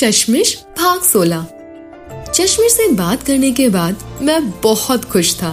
चश्मिश 0.00 0.64
भाग 0.78 1.00
सोलह। 1.00 1.46
चश्मिश 2.34 2.72
से 2.72 2.88
बात 2.88 3.22
करने 3.22 3.52
के 3.52 3.68
बाद 3.68 4.18
मैं 4.22 4.50
बहुत 4.50 5.04
खुश 5.04 5.34
था। 5.34 5.50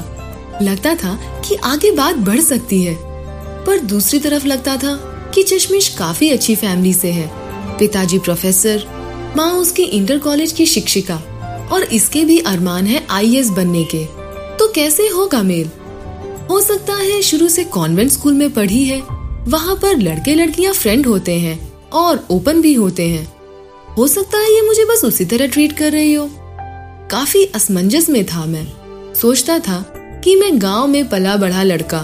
लगता 0.61 0.95
था 0.95 1.41
कि 1.47 1.55
आगे 1.55 1.91
बात 1.91 2.15
बढ़ 2.15 2.41
सकती 2.41 2.83
है। 2.83 2.97
पर 3.65 3.79
दूसरी 3.79 4.19
तरफ़ 4.19 4.47
लगता 4.47 4.77
था 4.77 4.95
कि 5.35 5.43
चश्मिश 5.43 5.89
काफ़ी 5.89 6.29
अच्छी 6.29 6.55
फैमिली 6.55 6.93
से 6.93 7.11
है। 7.11 7.31
पिताजी 7.77 8.19
प्रोफेसर, 8.19 8.85
माँ 9.37 9.53
उसकी 9.53 9.83
इंटर 9.83 10.17
कॉलेज 10.17 10.51
की 10.51 10.65
शिक्षिका 10.65 11.15
और 11.71 11.83
इसके 11.83 12.25
भी 12.25 12.39
अरमान 12.39 12.87
है 12.87 13.07
आईएएस 13.09 13.49
बनने 13.49 13.83
के। 13.83 14.05
तो 14.57 14.71
कैसे 14.71 15.03
होगा 15.03 15.43
मेल? 15.43 15.69
हो 16.49 16.61
सकता 16.61 16.93
है 16.93 17.21
शुरू 17.21 17.47
से 17.47 17.63
कॉन्वेंट 17.63 18.11
स्कूल 18.11 18.33
में 18.33 18.53
पढ़ी 18.53 18.83
है। 18.83 19.01
वहाँ 19.47 19.75
पर 19.75 19.97
लड़के 19.97 20.35
लड़कियाँ 20.35 20.73
फ्रेंड 20.73 21.05
होते 21.05 21.33
हैं 21.33 21.73
और 21.89 22.27
ओपन 22.29 22.61
भी 22.61 22.73
होते 22.73 23.07
हैं। 23.09 23.34
हो 23.97 24.07
सकता 24.07 24.37
है 24.37 24.55
ये 24.55 24.61
मुझे 24.61 24.85
बस 24.85 25.01
उसी 25.05 25.25
तरह 25.25 25.47
ट्रीट 25.47 25.71
कर 25.71 25.91
रही 25.91 26.13
हो। 26.13 26.29
काफ़ी 27.11 27.45
असमंजस 27.45 28.09
में 28.09 28.25
था 28.25 28.45
मैं। 28.45 28.67
सोचता 29.21 29.59
था 29.59 29.93
कि 30.23 30.35
मैं 30.35 30.61
गाँव 30.61 30.87
में 30.87 31.09
पला 31.09 31.35
बढ़ा 31.35 31.63
लड़का 31.63 32.01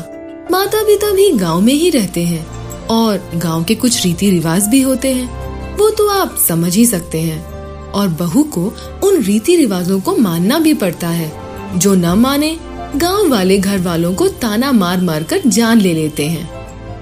माता 0.52 0.84
पिता 0.84 1.12
भी 1.12 1.32
गाँव 1.32 1.62
में 1.62 1.74
ही 1.74 1.90
रहते 1.90 2.24
हैं 2.24 2.48
और 2.88 3.32
गाँव 3.36 3.64
के 3.64 3.76
कुछ 3.76 4.06
रीति 4.06 4.30
रिवाज 4.30 4.68
भी 4.68 4.82
होते 4.82 5.14
हैं। 5.14 5.42
वो 5.78 5.90
तो 5.90 6.08
आप 6.08 6.38
समझ 6.48 6.76
ही 6.76 6.86
सकते 6.86 7.20
हैं। 7.20 7.52
और 7.92 8.08
बहू 8.08 8.44
को 8.44 8.74
उन 9.04 9.22
रीति 9.24 9.56
रिवाजों 9.56 10.02
को 10.02 10.18
मानना 10.18 10.60
भी 10.60 10.74
पड़ता 10.74 11.08
है। 11.08 11.42
जो 11.80 11.94
न 11.94 12.06
माने, 12.06 12.58
गाँव 12.96 13.30
वाले 13.30 13.58
घर 13.58 13.80
वालों 13.80 14.14
को 14.14 14.28
ताना 14.28 14.72
मार 14.72 15.02
मार 15.02 15.24
कर 15.24 15.42
जान 15.48 15.82
ले 15.82 15.94
लेते 15.94 16.26
हैं। 16.26 16.50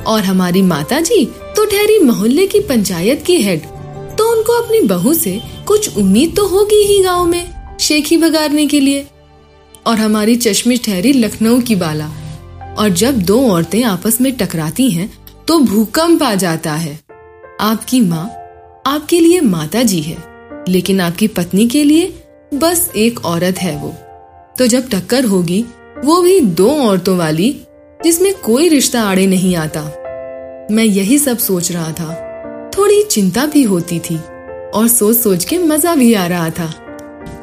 और 0.04 0.24
हमारी 0.24 0.62
माता 0.62 1.00
जी 1.00 1.26
तो 1.26 1.66
ठहरी 1.66 2.00
मोहल्ले 2.00 2.48
की 2.48 2.60
पंचायत 2.60 3.24
की 3.24 3.42
हेड 3.42 3.62
उनको 4.32 4.54
अपनी 4.54 4.82
बहू 4.82 5.14
से 5.14 5.42
कुछ 5.68 5.98
उम्मीद 5.98 6.36
तो 6.36 6.48
होगी 6.48 6.84
ही 6.84 7.04
गाँव 7.04 7.26
में, 7.26 7.78
शेखी 7.80 8.18
भगाड़ने 8.18 8.68
के 8.68 8.80
लिए। 8.80 9.08
और 9.86 9.98
हमारी 9.98 10.36
चश्मिश 10.36 10.82
ठहरी 10.86 11.14
लखनऊ 11.14 11.62
की 11.62 11.76
बाला। 11.76 12.10
और 12.80 12.90
जब 12.90 13.22
दो 13.22 13.52
औरतें 13.52 13.84
आपस 13.84 14.22
में 14.22 14.32
टकराती 14.38 14.90
हैं 14.90 15.12
तो 15.48 15.60
भूकंप 15.60 16.24
आ 16.24 16.36
जाता 16.36 16.74
है। 16.74 17.00
आपकी 17.62 18.02
माँ 18.02 18.26
आपके 18.88 19.20
लिए 19.20 19.42
माता 19.42 19.84
जी 19.84 20.02
है, 20.02 20.18
लेकिन 20.70 21.02
आपकी 21.02 21.28
पत्नी 21.28 21.68
के 21.68 21.84
लिए 21.84 22.14
बस 22.54 22.92
एक 22.96 23.26
औरत 23.26 23.58
है 23.58 23.78
वो। 23.78 23.90
तो 24.58 24.68
जब 24.68 24.90
टक्कर 24.90 25.26
होगी, 25.26 25.66
वो 26.06 26.22
भी 26.22 26.40
दो 26.40 26.70
औरतों 26.70 27.18
वाली, 27.18 27.62
जिसमें 28.04 28.34
कोई 28.34 28.70
रिश्ता 28.70 29.02
आड़े 29.02 29.26
नहीं 29.28 29.56
आता। 29.56 29.82
मैं 30.72 30.84
यही 30.84 31.18
सब 31.20 31.38
सोच 31.38 31.72
रहा 31.72 31.92
था। 31.92 32.26
थोड़ी 32.80 33.04
चिंता 33.04 33.46
भी 33.46 33.64
होती 33.64 34.00
थी 34.00 34.16
और 34.74 34.88
सोच 34.88 35.18
सोच 35.18 35.46
के 35.46 35.58
मज़ा 35.58 35.96
भी 35.96 36.14
आ 36.14 36.28
रहा 36.28 36.50
था। 36.50 36.74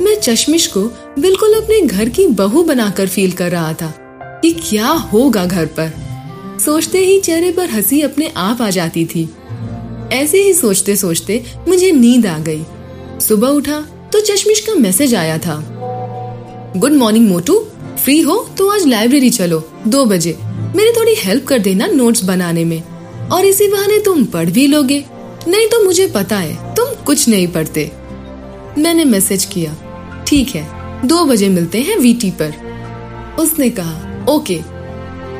मैं 0.03 0.21
चश्मिश 0.21 0.67
को 0.67 0.81
बिल्कुल 1.19 1.55
अपने 1.55 1.81
घर 1.81 2.09
की 2.09 2.27
बहू 2.27 2.63
बनाकर 2.63 3.07
फील 3.07 3.33
कर 3.33 3.51
रहा 3.51 3.73
था 3.73 3.87
कि 4.43 4.51
क्या 4.53 4.87
होगा 4.87 5.45
घर 5.45 5.67
पर। 5.67 5.93
सोचते 6.65 6.99
ही 6.99 7.21
चेहरे 7.21 7.51
पर 7.53 7.71
हँसी 7.71 8.01
अपने 8.03 8.33
आप 8.37 8.63
आ 8.63 8.71
जाती 8.71 9.05
थी। 9.05 9.29
ऐसे 10.13 10.43
ही 10.43 10.53
सोचते 10.53 10.97
सोचते 10.97 11.45
मुझे 11.69 11.93
नींद 11.93 12.27
आ 12.27 12.39
गई। 12.39 12.65
सुबह 13.21 13.49
उठा 13.49 13.81
तो 14.13 14.21
चश्मिश 14.21 14.61
का 14.61 14.75
मैसेज 14.75 15.15
आया 15.15 15.39
था। 15.39 15.57
गुड 16.77 16.93
मॉर्निंग 16.93 17.29
मोटू, 17.29 17.67
फ्री 18.05 18.21
हो 18.21 18.51
तो 18.59 18.69
आज 18.69 18.87
लाइब्रेरी 18.87 19.31
चलो, 19.31 19.69
दो 19.89 20.05
बजे। 20.05 20.39
मेरी 20.77 20.91
थोड़ी 20.91 21.15
हेल्प 21.15 21.47
कर 21.47 21.59
देना 21.59 21.87
नोट्स 21.87 22.25
बनाने 22.25 22.65
में। 22.65 22.83
और 23.29 23.45
इसी 23.45 23.69
बहाने 23.69 23.99
तुम 23.99 24.25
पढ़ 24.25 24.51
भी 24.51 24.67
लोगे। 24.67 25.05
नहीं 25.49 25.67
तो 25.69 25.85
मुझे 25.85 26.07
पता 26.07 26.37
है, 26.37 26.75
तुम 26.75 26.95
कुछ 27.05 27.29
नहीं 27.29 27.47
पढ़ते। 27.49 27.91
मैंने 28.79 29.05
मैसेज 29.05 29.45
किया, 29.45 29.75
ठीक 30.27 30.55
है, 30.55 30.67
दो 31.07 31.25
बजे 31.25 31.49
मिलते 31.49 31.81
हैं 31.81 31.97
वीटी 31.97 32.31
पर। 32.31 32.55
उसने 33.41 33.69
कहा, 33.71 34.25
ओके। 34.29 34.59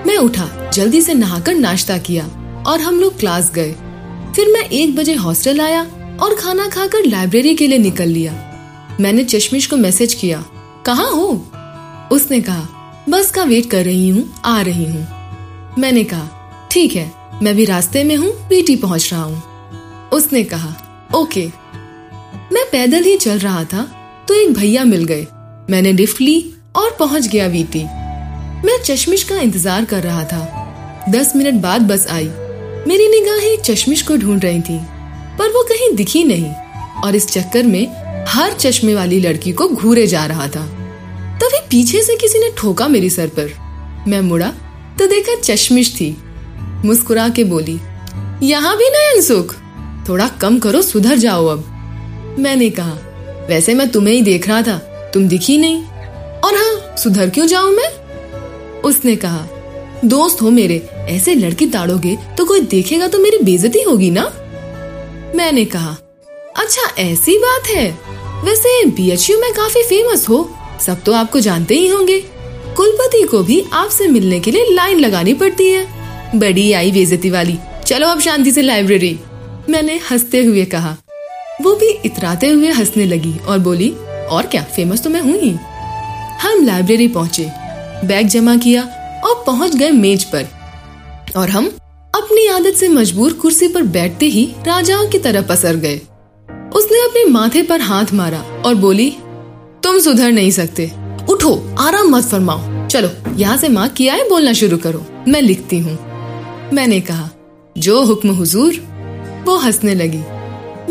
मैं 0.07 0.17
उठा, 0.17 0.71
जल्दी 0.75 1.01
से 1.01 1.15
नहाकर 1.15 1.55
नाश्ता 1.55 1.99
किया, 1.99 2.27
और 2.67 2.81
हम 2.81 3.01
लोग 3.01 3.19
क्लास 3.19 3.51
गए। 3.55 3.73
फिर 4.37 4.49
मैं 4.49 4.63
एक 4.63 4.95
बजे 4.97 5.15
हॉस्टल 5.15 5.61
आया 5.61 5.83
और 6.23 6.35
खाना 6.35 6.69
खाकर 6.69 7.05
लाइब्रेरी 7.05 7.55
के 7.55 7.67
लिए 7.67 7.79
निकल 7.79 8.09
लिया। 8.09 8.33
मैंने 9.01 9.25
चश्मिश 9.25 9.67
को 9.67 9.77
मैसेज 9.77 10.15
किया, 10.15 10.45
कहाँ 10.87 11.11
हो? 11.11 11.29
उसने 12.13 12.41
कहा, 12.41 12.69
बस 13.09 13.31
का 13.31 13.43
वेट 13.43 13.71
कर 13.71 13.85
रही 13.85 14.09
हूँ, 14.09 14.25
आ 14.45 14.61
रही 14.61 14.85
हूँ। 14.85 15.07
मैंने 15.79 16.05
कहा, 16.05 16.29
ठीक 16.71 16.95
है, 16.97 17.11
मैं 17.43 17.55
भी 17.57 17.65
रास्ते 17.65 18.05
में 18.05 18.17
हूँ 18.17 18.33
वीटी 18.49 18.77
पहुँच 18.77 19.09
रहा 19.13 19.23
हूँ। 19.23 19.43
उसने 20.13 20.43
कहा, 20.45 20.75
ओके, 21.15 21.47
मैं 22.53 22.65
पैदल 22.73 23.05
ही 23.05 23.17
चल 23.17 23.39
रहा 23.39 23.65
था 23.65 23.83
तो 24.29 24.35
एक 24.35 24.53
भैया 24.53 24.85
मिल 24.85 25.05
गए। 25.05 25.27
मैंने 25.71 25.93
लिफ्ट 25.93 26.21
ली 26.21 26.39
और 26.77 26.97
पहुँच 26.99 27.27
गया 27.27 27.47
वीटी। 27.47 27.83
मैं 28.67 28.79
चश्मिश 28.85 29.23
का 29.23 29.39
इंतज़ार 29.39 29.85
कर 29.85 30.03
रहा 30.03 30.25
था। 30.25 31.05
दस 31.11 31.33
मिनट 31.37 31.61
बाद 31.63 31.83
बस 31.83 32.07
आई। 32.11 32.29
मेरी 32.87 33.09
निगाहें 33.09 33.57
चश्मिश 33.65 34.03
को 34.03 34.17
ढूंढ 34.17 34.45
रही 34.45 34.61
थी, 34.61 34.79
पर 35.39 35.49
वो 35.49 35.63
कहीं 35.65 35.95
दिखी 35.97 36.23
नहीं 36.25 36.53
और 37.03 37.17
इस 37.17 37.29
चक्कर 37.29 37.63
में 37.65 38.25
हर 38.29 38.53
चश्मे 38.53 38.95
वाली 38.95 39.21
लड़की 39.21 39.53
को 39.53 39.69
घूरे 39.69 40.07
जा 40.07 40.25
रहा 40.27 40.47
था। 40.49 40.67
तभी 41.39 41.61
पीछे 41.71 42.03
से 42.03 42.17
किसी 42.17 42.39
ने 42.39 42.51
ठोका 42.59 42.89
मेरी 42.89 43.11
सर 43.11 43.29
पर। 43.29 43.53
मैं 44.09 44.21
मुड़ा 44.21 44.49
तो 44.99 45.07
देखा 45.07 45.35
चश्मिश 45.43 45.95
थी। 45.95 46.17
मुस्कुरा 46.85 47.29
के 47.29 47.45
बोली, 47.45 47.79
यहाँ 48.43 48.77
भी 48.77 48.89
नयन 48.91 49.21
सुख 49.23 49.55
थोड़ा 50.09 50.29
कम 50.41 50.59
करो, 50.59 50.83
सुधर 50.83 51.17
जाओ 51.17 51.47
अब। 51.47 52.37
मैंने 52.39 52.71
कहा, 52.71 52.99
वैसे 53.49 53.75
मैं 53.75 53.89
तुम्हें 53.91 54.15
ही 54.15 54.23
देख 54.23 54.49
रहा 54.49 54.63
था, 54.63 54.77
तुम 55.15 55.29
दिखी 55.29 55.59
नहीं। 55.59 55.83
और 56.37 56.55
हाँ 56.55 56.97
सुधर 56.97 57.31
क्यों 57.31 57.47
जाऊँ 57.47 57.71
मैं? 57.71 57.89
उसने 58.83 59.17
कहा, 59.17 59.47
दोस्त 60.05 60.43
हो 60.43 60.51
मेरे, 60.51 60.77
ऐसे 61.09 61.35
लड़की 61.35 61.67
ताड़ोगे 61.67 62.17
तो 62.39 62.45
कोई 62.45 62.61
देखेगा 62.61 63.07
तो 63.09 63.19
मेरी 63.19 63.39
बेजती 63.39 63.83
होगी 63.83 64.11
ना? 64.11 64.23
मैंने 65.37 65.65
कहा 65.65 65.97
अच्छा 66.57 66.89
ऐसी 66.99 67.37
बात 67.39 67.67
है। 67.67 67.91
वैसे 68.45 68.85
बीएचयू 68.87 69.39
में 69.41 69.53
काफ़ी 69.53 69.83
फ़ेमस 69.83 70.29
हो, 70.29 70.49
सब 70.87 71.03
तो 71.03 71.13
आपको 71.13 71.41
जानते 71.41 71.75
ही 71.75 71.89
होंगे। 71.89 72.19
कुलपति 72.77 73.23
को 73.23 73.43
भी 73.43 73.63
आपसे 73.73 74.07
मिलने 74.09 74.41
के 74.41 74.51
लिए 74.51 74.75
लाइन 74.75 74.99
लगानी 74.99 75.35
पड़ती 75.35 75.71
है। 75.71 76.39
बड़ी 76.39 76.73
आई 76.73 76.93
बेजती 76.93 77.31
वाली। 77.31 77.57
चलो 77.87 78.07
अब 78.07 78.21
शांति 78.21 78.51
से 78.51 78.63
लाइब्रेरी 78.63 79.19
मैंने 79.71 80.01
हँसते 80.11 80.45
हुए 80.45 80.65
कहा। 80.65 80.97
वो 81.63 81.75
भी 81.75 81.89
इतराते 82.05 82.49
हुए 82.49 82.71
हंसने 82.71 83.05
लगी 83.05 83.39
और 83.39 83.59
बोली, 83.59 83.91
और 84.31 84.47
क्या 84.47 84.63
फ़ेमस 84.63 85.03
तो 85.03 85.11
मैं 85.11 85.21
हूँ 85.21 85.39
ही। 85.39 85.51
हम 86.43 86.65
लाइब्रेरी 86.65 87.09
पहुँचे 87.09 87.51
बैग 88.07 88.29
जमा 88.29 88.57
किया 88.57 88.83
और 89.25 89.43
पहुँच 89.47 89.77
गए 89.77 89.91
मेज 89.91 90.25
पर। 90.25 90.47
और 91.37 91.51
हम 91.51 91.67
अपनी 92.15 92.47
आदत 92.47 92.75
से 92.75 92.89
मजबूर 92.89 93.33
कुर्सी 93.33 93.69
पर 93.69 93.83
बैठते 93.83 94.27
ही 94.27 94.45
राजाओं 94.67 95.07
की 95.07 95.19
तरह 95.19 95.43
पसर 95.43 95.77
गए। 95.77 95.97
उसने 96.77 97.05
अपने 97.05 97.25
माथे 97.25 97.63
पर 97.63 97.81
हाथ 97.81 98.13
मारा 98.15 98.41
और 98.67 98.75
बोली, 98.75 99.11
तुम 99.83 99.99
सुधर 99.99 100.33
नहीं 100.33 100.51
सकते। 100.51 100.93
उठो, 101.31 101.77
आराम 101.79 102.09
मत 102.09 102.25
फरमाओ। 102.25 102.89
चलो, 102.89 103.11
यहाँ 103.37 103.57
से 103.57 103.69
माँ, 103.69 103.89
किया 103.89 104.15
है 104.15 104.29
बोलना 104.29 104.53
शुरू 104.53 104.77
करो। 104.77 105.07
मैं 105.29 105.43
लिखती 105.43 105.79
हूँ। 105.79 105.99
मैंने 106.73 107.01
कहा, 107.01 107.31
जो 107.79 108.03
हुक्म 108.03 108.31
हुजूर 108.31 108.75
वो 109.47 109.57
हंसने 109.57 109.95
लगी। 109.95 110.19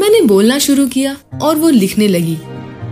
मैंने 0.02 0.22
बोलना 0.22 0.58
शुरू 0.60 0.86
किया 0.88 1.16
और 1.42 1.56
वो 1.56 1.70
लिखने 1.70 2.08
लगी। 2.08 2.38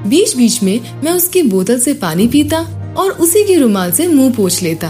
बीच 0.08 0.36
बीच 0.38 0.62
में 0.64 0.80
मैं 1.04 1.12
उसकी 1.12 1.42
बोतल 1.42 1.80
से 1.80 1.94
पानी 1.94 2.28
पीता 2.28 2.60
और 2.98 3.12
उसी 3.12 3.44
के 3.44 3.56
रुमाल 3.56 3.92
से 3.92 4.08
मुँह 4.08 4.34
पोछ 4.34 4.62
लेता। 4.64 4.88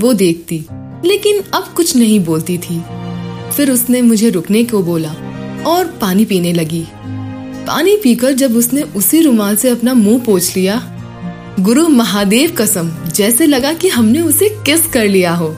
वो 0.00 0.12
देखती, 0.12 0.64
लेकिन 1.04 1.40
अब 1.54 1.72
कुछ 1.76 1.96
नहीं 1.96 2.24
बोलती 2.24 2.58
थी। 2.58 2.82
फिर 3.56 3.70
उसने 3.70 4.02
मुझे 4.02 4.30
रुकने 4.30 4.64
को 4.64 4.82
बोला 4.82 5.14
और 5.66 5.86
पानी 6.00 6.24
पीने 6.24 6.52
लगी। 6.52 6.84
पानी 7.66 7.96
पीकर 7.96 8.32
जब 8.32 8.56
उसने 8.56 8.82
उसी 8.82 9.20
रुमाल 9.20 9.56
से 9.56 9.68
अपना 9.68 9.94
मुँह 9.94 10.18
पोछ 10.18 10.56
लिया, 10.56 10.80
गुरु 11.60 11.88
महादेव 11.88 12.50
कसम, 12.58 12.90
जैसे 13.14 13.46
लगा 13.46 13.72
कि 13.72 13.88
हमने 13.88 14.20
उसे 14.20 14.48
किस 14.66 14.86
कर 14.86 15.08
लिया 15.08 15.34
हो। 15.34 15.54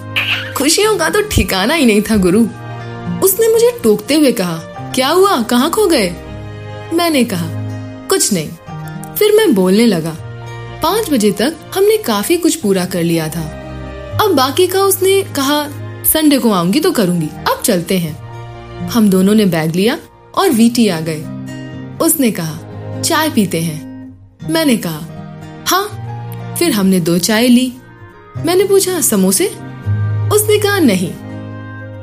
खुशियों 0.56 0.96
का 0.96 1.08
तो 1.08 1.20
ठिकाना 1.22 1.74
ही 1.74 1.86
नहीं 1.86 2.02
था, 2.02 2.16
गुरु। 2.16 2.46
उसने 3.24 3.48
मुझे 3.48 3.70
टोकते 3.84 4.14
हुए 4.14 4.32
कहा, 4.32 4.56
क्या 4.94 5.08
हुआ? 5.08 5.42
कहाँ 5.42 5.70
खो 5.70 5.86
गए? 5.86 6.08
मैंने 6.92 7.24
कहा, 7.24 7.46
कुछ 8.08 8.32
नहीं। 8.32 8.48
फिर 9.14 9.32
मैं 9.32 9.54
बोलने 9.54 9.86
लगा, 9.86 10.16
पाँच 10.82 11.10
बजे 11.10 11.32
तक 11.32 11.56
हमने 11.74 11.96
काफ़ी 11.96 12.36
कुछ 12.36 12.56
पूरा 12.56 12.84
कर 12.84 13.02
लिया 13.02 13.28
था। 13.28 13.42
अब 14.22 14.34
बाकी 14.34 14.66
का 14.66 14.80
उसने 14.80 15.22
कहा, 15.36 15.68
संडे 16.04 16.38
को 16.38 16.50
आऊँगी 16.50 16.80
तो 16.80 16.92
करूँगी। 16.92 17.26
अब 17.26 17.62
चलते 17.64 17.98
हैं। 17.98 18.88
हम 18.88 19.10
दोनों 19.10 19.34
ने 19.34 19.44
बैग 19.44 19.74
लिया 19.74 19.98
और 20.34 20.50
वीटी 20.50 20.88
आ 20.88 21.00
गए। 21.00 21.24
उसने 22.06 22.30
कहा, 22.30 22.58
चाय 23.02 23.30
पीते 23.30 23.60
हैं। 23.60 23.84
मैंने 24.50 24.76
कहा 24.76 25.00
हाँ। 25.68 26.56
फिर 26.58 26.72
हमने 26.72 27.00
दो 27.00 27.18
चाय 27.18 27.48
ली। 27.48 27.72
मैंने 28.46 28.64
पूछा, 28.64 29.00
समोसे? 29.00 29.46
उसने 30.32 30.58
कहा, 30.58 30.78
नहीं। 30.78 31.12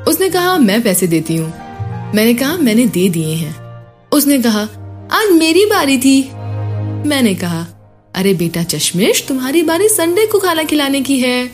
उसने 0.08 0.28
कहा, 0.28 0.58
मैं 0.58 0.82
पैसे 0.82 1.06
देती 1.06 1.36
हूँ। 1.36 1.52
मैंने 2.14 2.34
कहा, 2.34 2.56
मैंने 2.56 2.86
दे 2.86 3.08
दिए 3.08 3.34
हैं। 3.34 3.56
उसने 4.12 4.38
कहा, 4.38 4.60
आज 5.12 5.30
मेरी 5.32 5.66
बारी 5.66 5.98
थी। 5.98 6.30
मैंने 7.08 7.34
कहा, 7.34 7.66
अरे 8.14 8.34
बेटा 8.34 8.62
चश्मेश, 8.62 9.24
तुम्हारी 9.28 9.62
बारी 9.62 9.88
संडे 9.88 10.26
को 10.26 10.38
खाना 10.38 10.64
खिलाने 10.64 11.00
की 11.00 11.20
है। 11.20 11.50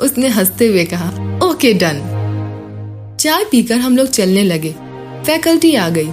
उसने 0.00 0.28
हँसते 0.28 0.66
हुए 0.66 0.84
कहा, 0.84 1.38
ओके, 1.44 1.74
डन। 1.74 2.18
चाय 3.20 3.44
पीकर 3.44 3.74
हम 3.74 3.96
लोग 3.96 4.06
चलने 4.06 4.42
लगे। 4.42 4.74
फैकल्टी 5.26 5.74
आ 5.74 5.88
गई। 5.88 6.08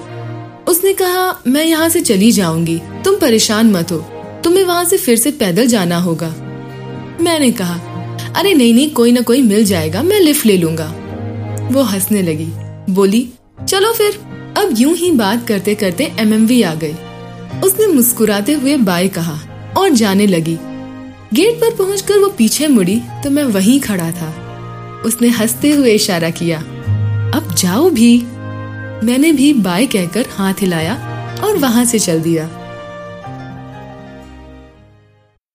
उसने 0.68 0.94
कहा, 0.94 1.42
मैं 1.48 1.66
यहाँ 1.66 1.90
से 1.90 2.02
चली 2.02 2.32
जाऊँगी। 2.32 2.82
तुम 3.06 3.16
परेशान 3.16 3.72
मत 3.72 3.92
हो। 3.92 3.98
तुम्हें 4.44 4.64
वहाँ 4.64 4.86
से 4.86 4.98
फिर 4.98 5.18
से 5.18 5.32
पैदल 5.32 5.68
जाना 5.68 5.98
होगा। 5.98 6.30
मैंने 7.22 7.52
कहा, 7.52 7.80
अरे 8.36 8.54
नहीं 8.54 8.74
नहीं, 8.74 8.90
कोई 8.90 9.12
ना 9.12 9.22
कोई 9.22 9.42
मिल 9.42 9.66
जाएगा। 9.66 10.04
मैं 10.04 10.20
लिफ्ट 10.20 10.46
ले 10.46 10.58
लूँगा। 10.58 10.99
वो 11.72 11.82
हंसने 11.82 12.22
लगी। 12.22 12.48
बोली, 12.94 13.28
चलो 13.68 13.92
फिर। 13.94 14.20
अब 14.58 14.74
यूँ 14.78 14.94
ही 14.96 15.12
बात 15.12 15.48
करते 15.48 15.76
करते 15.76 16.12
एमएमवी 16.20 16.62
आ 16.62 16.74
गई। 16.74 16.94
उसने 17.64 17.88
मुस्कुराते 17.88 18.54
हुए 18.54 18.76
बाय 18.78 19.08
कहा 19.08 19.40
और 19.78 19.90
जाने 19.90 20.28
लगी। 20.28 20.58
गेट 21.34 21.56
पर 21.56 21.76
पहुंचकर 21.76 22.20
वो 22.20 22.28
पीछे 22.28 22.68
मुड़ी 22.68 23.00
तो 23.24 23.30
मैं 23.30 23.44
वहीं 23.44 23.80
खड़ा 23.80 24.12
था। 24.12 24.34
उसने 25.06 25.28
हँसते 25.30 25.72
हुए 25.72 25.92
इशारा 25.92 26.30
किया, 26.30 26.60
अब 27.36 27.54
जाओ 27.58 27.90
भी। 27.90 28.18
मैंने 29.04 29.32
भी 29.32 29.52
बाय 29.54 29.86
कहकर 29.86 30.26
हाथ 30.32 30.62
हिलाया 30.62 30.96
और 31.44 31.58
वहाँ 31.58 31.86
से 31.86 32.00
चल 32.00 32.22
दिया। 32.22 32.50